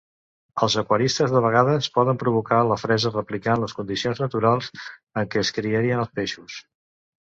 [0.67, 5.57] Els aquaristes de vegades poden provocar la fresa replicant les condicions naturals en què es
[5.63, 6.63] criarien els peixos.